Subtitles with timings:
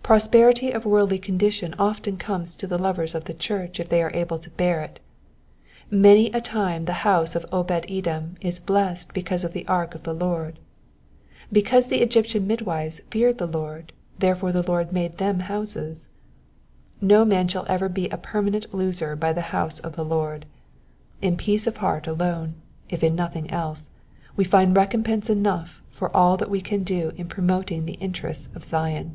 [0.00, 4.02] Prosperity of worldly condi tion often comes to the lovers of the church if they
[4.02, 5.00] are able to bear it:
[5.90, 10.04] many a time the house of Obed edom is blessed because of the ark of
[10.04, 10.58] the Lord.
[11.52, 16.08] Because the Egyptian midwives feared the Lord, therefore the Lord made them houses.
[17.02, 20.46] No man sshall ever be a permanent loser by the house of the Lord:
[21.20, 22.54] in peace of heart alone,
[22.88, 23.90] if in nothing else,
[24.36, 28.64] we find recompense enough for all that we can do in promoting the interests of
[28.64, 29.14] Zion.